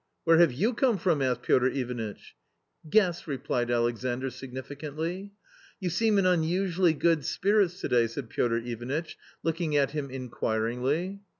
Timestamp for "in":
6.17-6.25